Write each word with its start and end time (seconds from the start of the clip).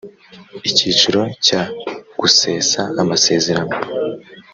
icyiciro 0.69 1.21
cya 1.45 1.61
gusesa 2.19 2.81
amasezerano 3.01 3.75